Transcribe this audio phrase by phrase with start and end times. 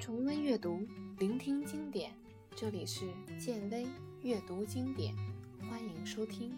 [0.00, 0.80] 重温阅读，
[1.18, 2.10] 聆听经典。
[2.56, 3.04] 这里是
[3.38, 3.86] 建威
[4.22, 5.14] 阅读经典，
[5.68, 6.56] 欢迎收听。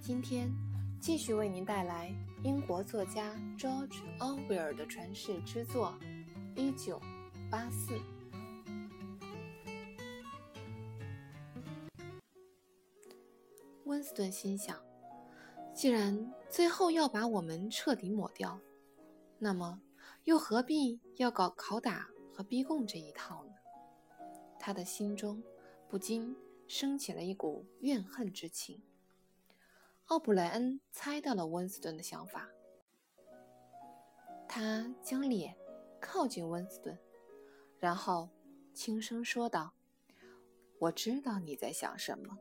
[0.00, 0.52] 今天
[1.00, 2.12] 继续为您带来
[2.42, 5.96] 英国作家 George Orwell 的传世之作
[6.60, 7.00] 《一九
[7.48, 7.92] 八四》。
[13.84, 14.76] 温斯顿心想：
[15.72, 18.58] 既然最后要把我们彻底抹掉，
[19.38, 19.80] 那么
[20.24, 23.52] 又何必要搞拷打和逼供这一套呢？
[24.58, 25.42] 他的心中
[25.88, 26.36] 不禁
[26.68, 28.82] 升起了一股怨恨之情。
[30.06, 32.48] 奥布莱恩猜到了温斯顿的想法，
[34.48, 35.56] 他将脸
[36.00, 36.98] 靠近温斯顿，
[37.78, 38.28] 然后
[38.74, 39.72] 轻声说道
[40.80, 42.38] ：“我知道你在想什么。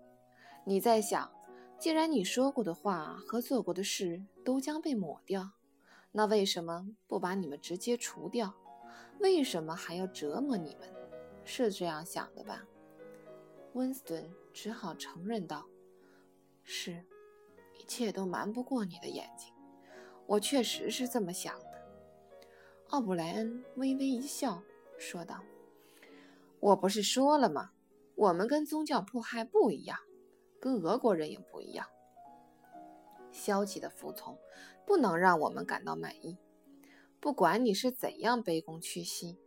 [0.66, 1.32] 你在想，
[1.78, 5.52] 既然你说过的话和做过的事都将被抹掉。”
[6.12, 8.54] 那为什么不把你们直接除掉？
[9.20, 10.90] 为什么还要折磨你们？
[11.44, 12.66] 是这样想的吧？
[13.74, 15.68] 温斯顿只好承认道
[16.64, 17.06] ：“是，
[17.80, 19.54] 一切都瞒不过你的眼睛。
[20.26, 21.66] 我确实是这么想的。”
[22.90, 24.64] 奥布莱恩微微一笑，
[24.98, 25.44] 说道
[26.60, 27.72] ：“我不是说了吗？
[28.16, 29.98] 我们跟宗教迫害不一样，
[30.60, 31.86] 跟俄国人也不一样。”
[33.32, 34.38] 消极的服从
[34.86, 36.38] 不能让我们感到满意。
[37.20, 39.38] 不管你是怎样卑躬屈膝，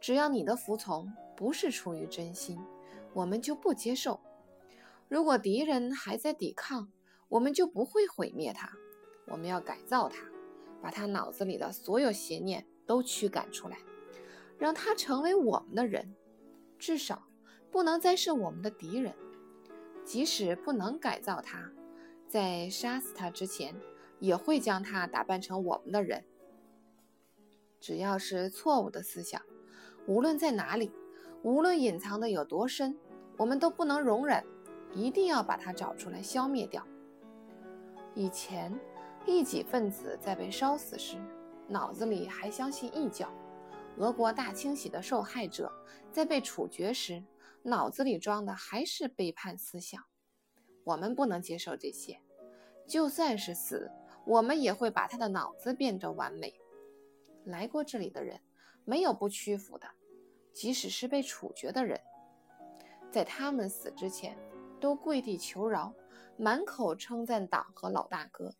[0.00, 2.58] 只要你的服从不是出于真心，
[3.14, 4.20] 我们就不接受。
[5.08, 6.90] 如果敌人还在抵抗，
[7.28, 8.72] 我们就不会毁灭他。
[9.26, 10.24] 我们要改造他，
[10.80, 13.78] 把他脑子里的所有邪念都驱赶出来，
[14.58, 16.14] 让他成为我们的人。
[16.78, 17.26] 至少
[17.70, 19.14] 不能再是我们的敌人。
[20.04, 21.72] 即使不能改造他。
[22.36, 23.74] 在杀死他之前，
[24.18, 26.22] 也会将他打扮成我们的人。
[27.80, 29.40] 只要是错误的思想，
[30.06, 30.92] 无论在哪里，
[31.42, 32.94] 无论隐藏的有多深，
[33.38, 34.44] 我们都不能容忍，
[34.92, 36.86] 一定要把它找出来，消灭掉。
[38.14, 38.78] 以前，
[39.24, 41.16] 异己分子在被烧死时，
[41.66, 43.28] 脑子里还相信异教；
[43.96, 45.72] 俄国大清洗的受害者
[46.12, 47.24] 在被处决时，
[47.62, 50.04] 脑子里装的还是背叛思想。
[50.84, 52.20] 我们不能接受这些，
[52.86, 53.90] 就算是死，
[54.24, 56.54] 我们也会把他的脑子变得完美。
[57.44, 58.40] 来过这里的人，
[58.84, 59.88] 没有不屈服的，
[60.52, 62.00] 即使是被处决的人，
[63.10, 64.36] 在他们死之前，
[64.80, 65.92] 都跪地求饶，
[66.36, 68.54] 满口称赞党和老大哥。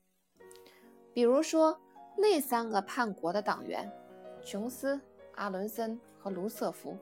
[1.13, 1.81] 比如说
[2.17, 3.91] 那三个叛国的党员，
[4.45, 5.01] 琼斯、
[5.35, 6.99] 阿伦森和卢瑟福，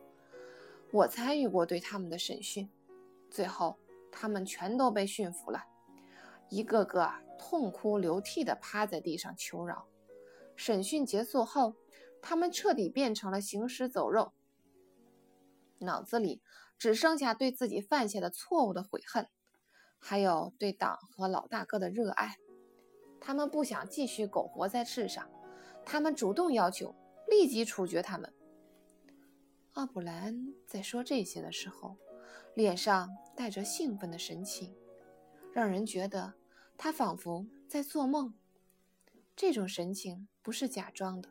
[0.90, 2.70] 我参与过对他们的审讯，
[3.30, 3.76] 最后。
[4.16, 5.60] 他们全都被驯服了，
[6.48, 9.86] 一个个痛哭流涕地趴在地上求饶。
[10.56, 11.74] 审讯结束后，
[12.22, 14.32] 他们彻底变成了行尸走肉，
[15.78, 16.40] 脑子里
[16.78, 19.28] 只剩下对自己犯下的错误的悔恨，
[19.98, 22.36] 还有对党和老大哥的热爱。
[23.20, 25.28] 他们不想继续苟活在世上，
[25.84, 26.94] 他们主动要求
[27.28, 28.32] 立即处决他们。
[29.72, 31.96] 奥布兰在说这些的时候。
[32.54, 34.72] 脸上带着兴奋的神情，
[35.54, 36.34] 让人觉得
[36.76, 38.34] 他仿佛在做梦。
[39.36, 41.28] 这种神情不是假装的，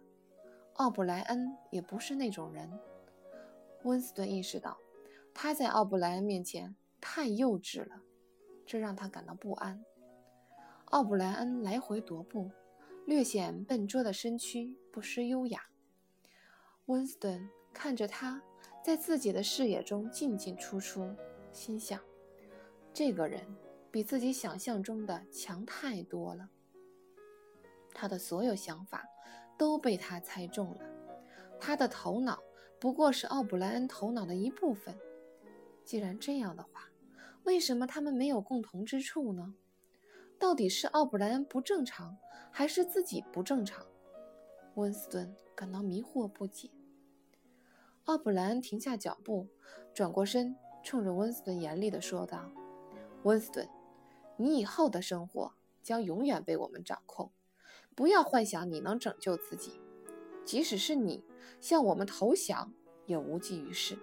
[0.76, 2.72] 奥布莱恩也不是那种人。
[3.84, 4.78] 温斯顿意识到
[5.34, 8.02] 他在奥布莱恩面前太幼稚了，
[8.66, 9.84] 这让他感到不安。
[10.86, 12.50] 奥布莱恩来回踱步，
[13.06, 15.66] 略显笨拙的身躯不失优雅。
[16.86, 18.42] 温斯顿看着他。
[18.82, 21.10] 在自己的视野中进进出出，
[21.54, 22.02] 心想：
[22.94, 23.42] 这个人
[23.94, 26.50] 比自己想象中的强太多了。
[27.94, 29.06] 他的所有想法
[29.56, 30.80] 都被他猜中了。
[31.60, 32.42] 他的头脑
[32.80, 34.98] 不过是奥布莱恩头脑的一部分。
[35.86, 36.90] 既然这样的话，
[37.44, 39.54] 为什么他们没有共同之处呢？
[40.40, 42.18] 到底是奥布莱恩不正常，
[42.50, 43.86] 还是自己不正常？
[44.74, 46.72] 温斯顿感到迷惑不解。
[48.06, 49.48] 奥布莱恩停下脚步，
[49.94, 52.52] 转过身，冲着温斯顿严厉地说道
[53.24, 53.70] ：“温斯顿，
[54.44, 57.32] 你以后的生活将永远被我们掌控。
[57.96, 59.80] 不要幻想你能拯救自己，
[60.44, 61.24] 即使是你
[61.62, 62.74] 向我们投降，
[63.06, 63.98] 也无济于事。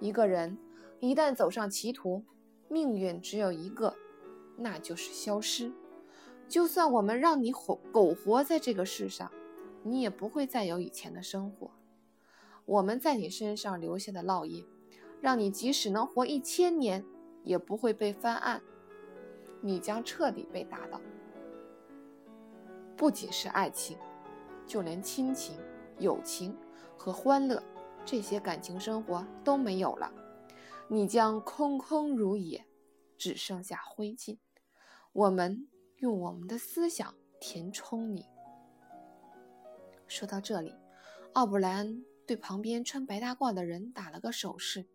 [0.00, 0.58] 一个人
[1.00, 2.22] 一旦走上歧途，
[2.68, 3.96] 命运只有一个，
[4.58, 5.72] 那就是消失。
[6.46, 9.32] 就算我们让你活苟活在这个世上，
[9.82, 11.70] 你也不会再有以前的生活。”
[12.66, 14.66] 我们在你身上留下的烙印，
[15.22, 17.02] 让你即使能活一千年，
[17.44, 18.62] 也不会被翻案。
[19.60, 21.00] 你将彻底被打倒。
[22.96, 23.96] 不仅是爱情，
[24.66, 25.56] 就连亲情、
[25.98, 26.56] 友情
[26.96, 27.62] 和欢乐，
[28.04, 30.12] 这些感情生活都没有了，
[30.88, 32.66] 你将空空如也，
[33.16, 34.38] 只剩下灰烬。
[35.12, 35.68] 我们
[35.98, 38.26] 用我们的思想填充你。
[40.06, 40.74] 说到这里，
[41.34, 44.86] 奥布莱恩对旁边穿白大褂的人打了个手势。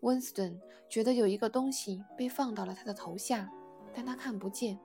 [0.00, 3.50] 温斯顿觉得有一个东西被放到了他的头下，
[3.94, 4.78] 但他看不见，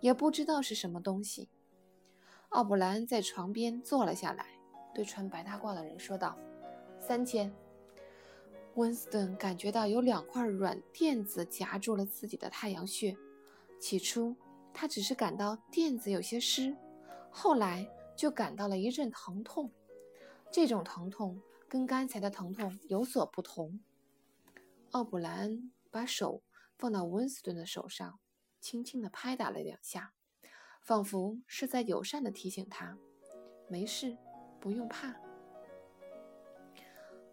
[0.00, 1.48] 也不知道是什么东西。
[2.50, 4.46] 奥布莱恩在床边坐了下来，
[4.94, 6.38] 对穿白大褂的人说道
[7.00, 7.52] ：“三千。”
[8.76, 13.16] 温斯顿感觉到有两块软垫子夹住了自己的太阳穴。
[13.80, 14.36] 起初，
[14.72, 16.76] 他只是感到垫子有些湿，
[17.30, 17.86] 后来。
[18.14, 19.72] 就感到了一阵疼痛，
[20.50, 23.80] 这种疼痛跟刚才的疼痛有所不同。
[24.90, 26.42] 奥布莱恩把手
[26.76, 28.20] 放到温斯顿的手上，
[28.62, 30.12] 轻轻地拍打了两下，
[30.80, 32.96] 仿佛是在友善地提醒他
[33.68, 34.16] ：“没事，
[34.60, 35.16] 不用怕，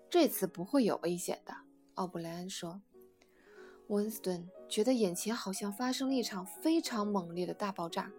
[0.09, 1.55] 这次不会有危险的。”
[1.93, 2.81] 奥布莱恩说。
[3.89, 8.11] 温斯顿觉得眼前好像发生了一场非常猛烈的大爆炸，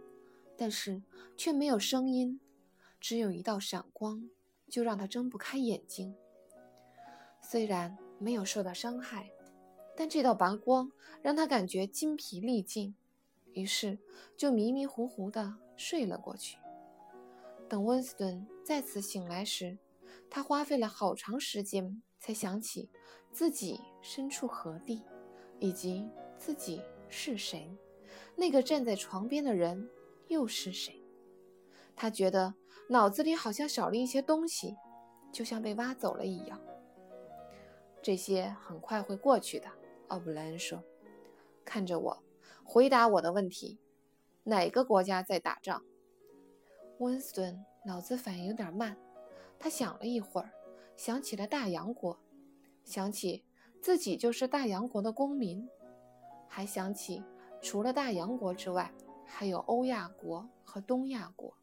[0.56, 1.02] 但是
[1.36, 2.40] 却没有声音。
[3.00, 4.28] 只有一道闪光，
[4.68, 6.14] 就让他睁不开眼睛。
[7.40, 9.30] 虽然没有受到伤害，
[9.96, 10.90] 但这道白光
[11.22, 12.94] 让他感觉筋疲力尽，
[13.52, 13.98] 于是
[14.36, 16.58] 就迷迷糊糊地睡了过去。
[17.68, 19.78] 等温斯顿再次醒来时，
[20.28, 22.88] 他花费了好长时间才想起
[23.30, 25.02] 自己身处何地，
[25.58, 26.08] 以及
[26.38, 27.70] 自己是谁，
[28.36, 29.88] 那个站在床边的人
[30.28, 31.02] 又是谁。
[31.94, 32.54] 他觉得。
[32.88, 34.76] 脑子里好像少了一些东西，
[35.30, 36.60] 就像被挖走了一样。
[38.02, 39.70] 这些很快会过去的，
[40.10, 40.84] 奥布莱恩说。
[41.64, 42.22] 看着我，
[42.64, 43.78] 回答我的问题：
[44.44, 45.82] 哪个国家在打仗？
[46.98, 48.96] 温斯顿脑子反应有点慢，
[49.58, 50.50] 他想了一会儿，
[50.96, 52.18] 想起了大洋国，
[52.84, 53.44] 想起
[53.80, 55.68] 自己就是大洋国的公民，
[56.48, 57.22] 还想起
[57.62, 58.92] 除了大洋国之外，
[59.24, 61.56] 还有欧亚国和东亚国。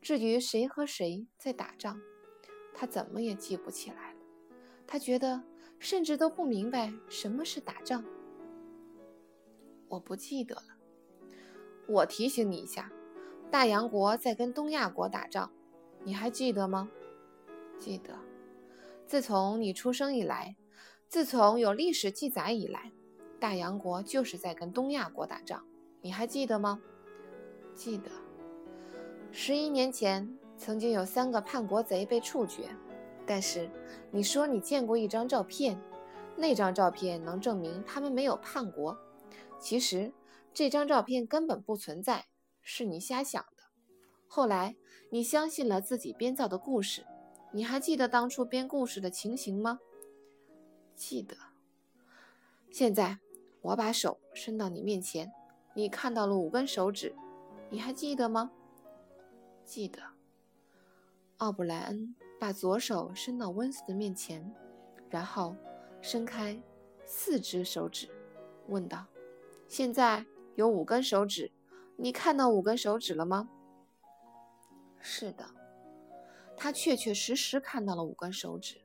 [0.00, 2.00] 至于谁和谁在打仗，
[2.74, 4.20] 他怎么也记不起来了。
[4.86, 5.42] 他觉得
[5.82, 8.04] 甚至都不明白什么是打仗。
[9.88, 10.62] 我不记得了。
[11.88, 12.92] 我提醒你一下，
[13.50, 15.50] 大洋国在跟东亚国打仗，
[16.04, 16.88] 你还记得吗？
[17.80, 18.16] 记得。
[19.08, 20.56] 自从你出生以来，
[21.08, 22.92] 自从有历史记载以来，
[23.40, 25.66] 大洋国就是在跟东亚国打仗，
[26.00, 26.80] 你还记得吗？
[27.74, 28.08] 记得。
[29.32, 32.68] 十一年前，曾经有三个叛国贼被处决，
[33.26, 33.70] 但是
[34.10, 35.80] 你说你见过一张照片，
[36.36, 38.98] 那张照片能证明他们没有叛国。
[39.58, 40.12] 其实
[40.52, 42.26] 这张照片根本不存在，
[42.60, 43.62] 是你瞎想的。
[44.26, 44.76] 后来
[45.10, 47.06] 你相信了自己编造的故事，
[47.52, 49.78] 你还记得当初编故事的情形吗？
[50.96, 51.36] 记得。
[52.70, 53.18] 现在
[53.60, 55.30] 我把手伸到你面前，
[55.74, 57.14] 你看到了五根手指，
[57.70, 58.50] 你还记得吗？
[59.64, 60.02] 记得，
[61.42, 64.54] 奥布莱恩把左手伸到温斯的面前，
[65.10, 65.56] 然后
[66.00, 66.62] 伸开
[67.04, 68.08] 四只手指，
[68.68, 69.04] 问道
[69.66, 70.24] ：“现在
[70.54, 71.50] 有五根手指，
[71.96, 73.48] 你看到五根手指了吗
[75.02, 75.52] ？”“是的。”
[76.56, 78.80] 他确确实实看到了五根手指。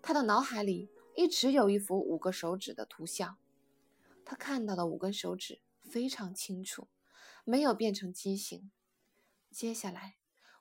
[0.00, 3.36] 他的脑海里一直有一幅五个手指的图像，
[4.24, 6.88] 他看到的五根手指非常清楚，
[7.44, 8.70] 没有变成畸形。
[9.50, 10.14] 接下来。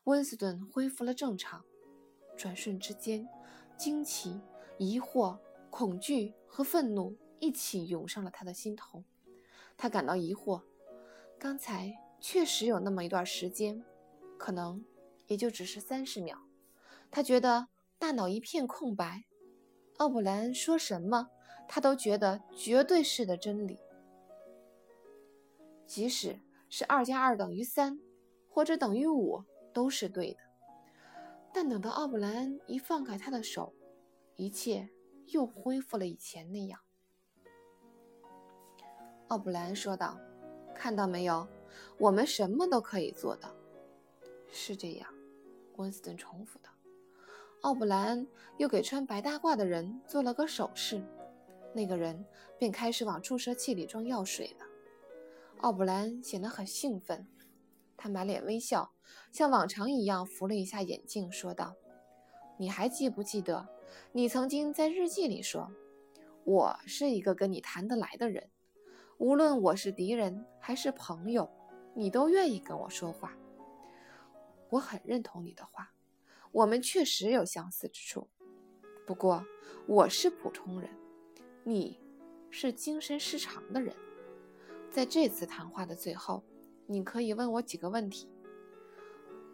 [0.06, 1.64] 温斯顿恢复了正常，
[2.36, 3.28] 转瞬之间，
[3.78, 4.40] 惊奇、
[4.78, 5.38] 疑惑、
[5.70, 9.04] 恐惧和愤怒一起涌上了他的心头。
[9.78, 10.64] 他感到疑惑，
[11.38, 13.84] 刚才确实有那么一段时间，
[14.38, 14.84] 可能
[15.28, 16.40] 也就只是三十秒。
[17.12, 19.26] 他觉得大脑一片空白，
[19.98, 21.30] 奥布莱恩说什么，
[21.68, 23.80] 他都觉得绝对是的真理，
[25.86, 26.40] 即使
[26.70, 28.00] 是二加二等于三，
[28.50, 29.44] 或者等于五。
[29.74, 30.40] 都是对的，
[31.54, 33.74] 但等到奥布莱恩一放开他的手，
[34.36, 34.90] 一切
[35.28, 36.80] 又恢复了以前那样。
[39.28, 40.20] 奥布莱恩说道
[40.74, 41.48] ：“看到没有，
[41.98, 43.56] 我们什么都可以做到。”
[44.52, 45.14] 是这样，
[45.78, 46.72] 温斯顿重复道。
[47.62, 51.04] 奥布莱恩又给穿白大褂的人做了个手势，
[51.76, 52.26] 那个人
[52.58, 54.66] 便开始往注射器里装药水了。
[55.60, 57.28] 奥布莱恩显得很兴奋。
[58.00, 58.94] 他满脸微笑，
[59.30, 61.76] 像往常一样扶了一下眼镜，说道
[62.58, 63.68] ：“你还记不记得，
[64.14, 65.70] 你曾经在日记里说，
[66.46, 68.50] 我是一个跟你谈得来的人，
[69.18, 71.50] 无论我是敌人还是朋友，
[71.94, 73.36] 你都愿意跟我说话。
[74.70, 75.92] 我很认同你的话，
[76.54, 78.30] 我们确实有相似之处。
[79.06, 79.44] 不过
[79.88, 80.90] 我是普通人，
[81.66, 82.00] 你
[82.50, 83.94] 是精神失常的人。
[84.90, 86.44] 在这次谈话的最后，
[86.92, 88.28] 你可以问我几个问题。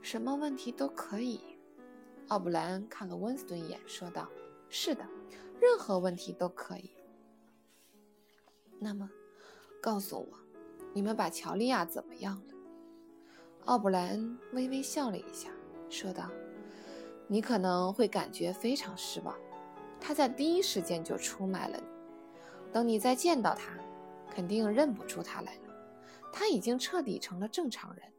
[0.01, 1.41] 什么问题都可以。
[2.29, 4.29] 奥布莱恩看了温斯顿一眼，说道
[4.69, 5.05] ：“是的，
[5.59, 6.91] 任何问题都可以。”
[8.79, 9.09] 那么，
[9.81, 10.27] 告诉我，
[10.93, 12.53] 你们把乔利亚怎么样了？
[13.65, 15.49] 奥布莱恩微微笑了一下，
[15.89, 16.31] 说道
[17.27, 19.37] ：“你可能会感觉非常失望。
[19.99, 21.83] 他在第一时间就出卖了你。
[22.71, 23.77] 等你再见到他，
[24.31, 25.64] 肯定认不出他来了。
[26.37, 28.11] 他已经彻底成了正常人。”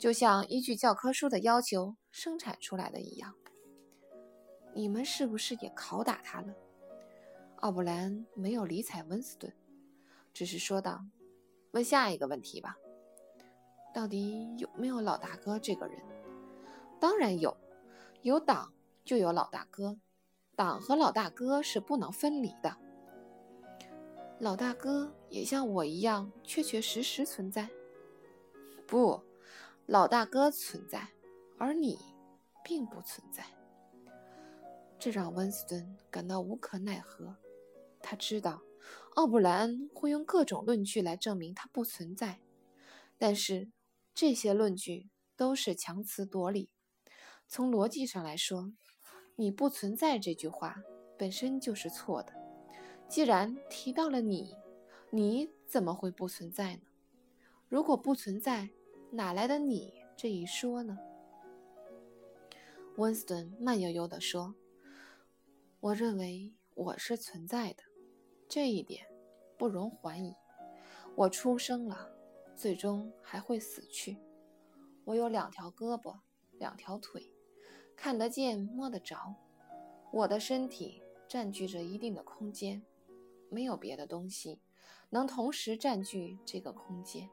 [0.00, 3.36] 就像依据教科书的要求生产出来的一样，
[4.74, 6.52] 你们是不是也拷打他了？
[7.56, 9.52] 奥布兰没有理睬温斯顿，
[10.32, 11.04] 只是说道
[11.70, 12.76] ：“问下一个问题吧，
[13.94, 16.02] 到底有没有老大哥这个人？
[16.98, 17.56] 当然有，
[18.22, 18.72] 有党
[19.04, 19.98] 就有老大哥，
[20.56, 22.76] 党和老大哥是不能分离的。
[24.40, 27.68] 老大哥也像我一样确确实实存在？
[28.86, 29.20] 不。”
[29.86, 31.08] 老大哥存在，
[31.58, 31.98] 而你
[32.64, 33.44] 并不存在，
[34.96, 37.36] 这让温斯顿感到无可奈何。
[38.00, 38.62] 他知道
[39.16, 42.40] 奥布莱恩会用各种论据来证明他不存在，
[43.18, 43.72] 但是
[44.14, 46.70] 这些论据都是强词夺理。
[47.48, 48.72] 从逻辑上来说
[49.34, 50.76] ，“你不存在”这句话
[51.18, 52.32] 本身就是错的。
[53.08, 54.54] 既然提到了你，
[55.14, 56.80] 你怎么会不存在呢？
[57.68, 58.70] 如果不存在，
[59.10, 60.98] 哪来的你这一说呢？
[62.96, 64.54] 温斯顿慢悠悠地说
[65.80, 67.82] ：“我认为我是存在的，
[68.48, 69.06] 这一点
[69.58, 70.34] 不容怀疑。
[71.14, 72.10] 我出生了，
[72.56, 74.16] 最终还会死去。
[75.04, 76.20] 我有两条胳膊，
[76.52, 77.30] 两条腿，
[77.94, 79.36] 看得见、摸得着。
[80.10, 82.82] 我的身体占据着一定的空间，
[83.50, 84.58] 没有别的东西
[85.10, 87.28] 能同时占据这个空间。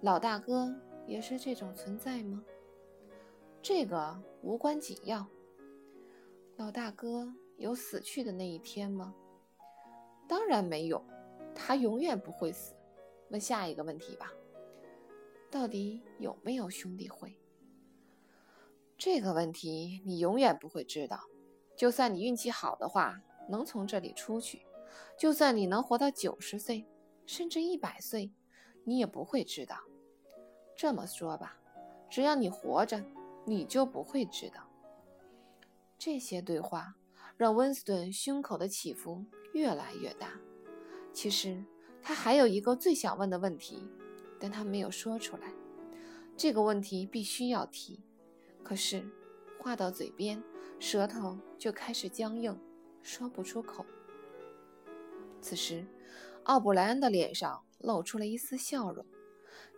[0.00, 0.74] 老大哥。”
[1.06, 2.44] 也是这种存在吗？
[3.62, 5.24] 这个无关紧要。
[6.56, 9.14] 老大哥有死去的那一天吗？
[10.26, 11.00] 当然没有，
[11.54, 12.74] 他永远不会死。
[13.30, 14.32] 问下一个问题吧。
[15.48, 17.38] 到底有没有兄弟会？
[18.98, 21.20] 这个问题你永远不会知道。
[21.76, 24.65] 就算你运气好的话，能从这里出去；
[25.18, 26.86] 就算你能活到九十岁，
[27.24, 28.32] 甚至一百岁，
[28.84, 29.76] 你也不会知道。
[30.76, 31.56] 这么说吧，
[32.10, 33.02] 只要你活着，
[33.44, 34.68] 你就不会知道。
[35.98, 36.96] 这些对话
[37.36, 40.32] 让温斯顿胸口的起伏越来越大。
[41.12, 41.64] 其实
[42.02, 43.82] 他还有一个最想问的问题，
[44.38, 45.52] 但他没有说出来。
[46.36, 48.02] 这个问题必须要提，
[48.62, 49.02] 可是
[49.58, 50.42] 话到嘴边，
[50.78, 52.54] 舌头就开始僵硬，
[53.00, 53.86] 说不出口。
[55.46, 55.86] 此时，
[56.42, 59.06] 奥布莱恩的脸上露出了一丝笑容。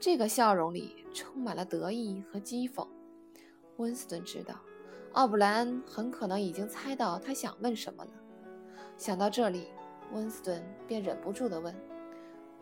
[0.01, 2.89] 这个笑容里充满了得意和讥讽。
[3.77, 4.59] 温斯顿知道，
[5.13, 8.11] 奥布莱恩很可能已经猜到他想问什么了。
[8.97, 9.69] 想到这里，
[10.11, 11.75] 温斯顿便忍不住地问：“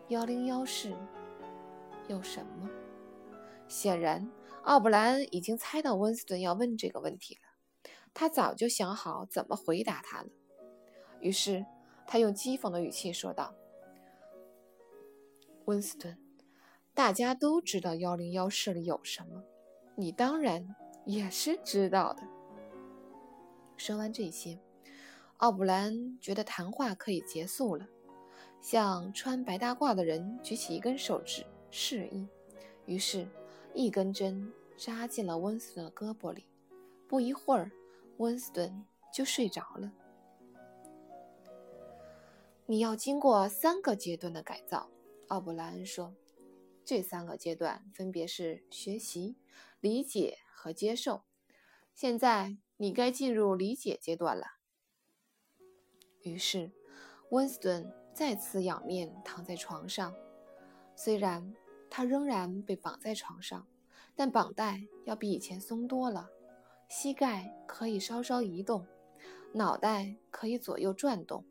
[0.09, 0.93] 幺零幺室
[2.09, 2.69] 有什么？”
[3.69, 4.29] 显然，
[4.63, 7.41] 奥布莱恩已经猜到温斯顿要问这个问题了。
[8.13, 10.27] 他早就想好怎么回答他了。
[11.21, 11.65] 于是，
[12.07, 13.53] 他用讥讽的语气说道
[15.65, 16.17] ：“温斯顿。”
[16.95, 19.43] 大家都知道幺零幺室里有什么，
[19.93, 22.23] 你当然也是知道的。
[23.75, 24.57] 说完这些，
[25.37, 27.87] 奥布莱恩觉得谈话可以结束了，
[28.61, 32.27] 向穿白大褂的人举起一根手指示意。
[32.87, 33.27] 于是，
[33.75, 36.45] 一根针扎进了温斯顿的胳膊里。
[37.07, 37.71] 不一会儿，
[38.17, 38.83] 温斯顿
[39.13, 39.91] 就睡着了。
[42.69, 44.89] 你要经过三个阶段的改造，
[45.29, 46.13] 奥布莱恩说。
[46.83, 49.37] 这三个阶段分别是学习、
[49.79, 51.23] 理解和接受。
[51.93, 54.57] 现在你该进入理解阶段了。
[56.23, 56.73] 于是，
[57.29, 60.13] 温斯顿再次仰面躺在床上。
[60.93, 61.55] 虽然
[61.89, 63.65] 他仍然被绑在床上，
[64.13, 66.29] 但绑带要比以前松多了，
[66.89, 68.85] 膝盖可以稍稍移动，
[69.53, 71.45] 脑袋可以左右转动，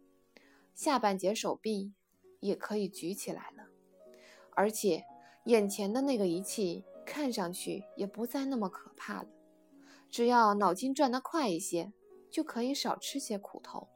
[0.76, 1.92] 下半截手臂
[2.38, 3.64] 也可以举起来了，
[4.54, 5.04] 而且。
[5.46, 9.28] 眼前的那个仪器看上去也不再那么可怕了，
[10.10, 11.92] 只要脑筋转得快一些，
[12.28, 13.86] 就可以少吃些苦头。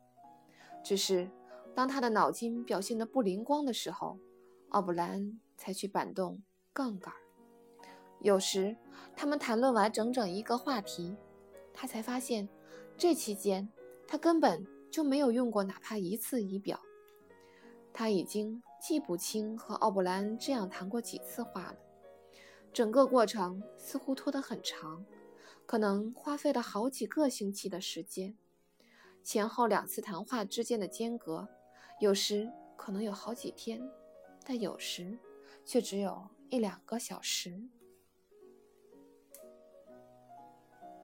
[0.84, 1.28] 只是
[1.75, 4.20] 当他的脑筋表现得不灵光的时候，
[4.68, 6.40] 奥布莱恩才去扳动
[6.72, 7.12] 杠杆。
[8.20, 8.76] 有时
[9.16, 11.16] 他们谈论完整整一个话题，
[11.75, 12.49] 他才发现
[12.96, 13.68] 这期间
[14.06, 16.80] 他根本就没有用过哪怕一次仪表。
[17.92, 21.76] 他已经记不清和奥布兰这样谈过几次话了。
[22.73, 25.04] 整个过程似乎拖得很长，
[25.66, 28.37] 可能花费了好几个星期的时间。
[29.23, 31.49] 前后两次谈话之间的间隔，
[32.00, 33.82] 有时可能有好几天，
[34.44, 35.18] 但有时
[35.64, 37.61] 却只有一两个小时。